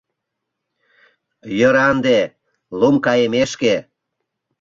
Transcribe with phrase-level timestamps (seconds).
[1.57, 2.19] «Йӧра ынде,
[2.79, 3.73] лум кайымешке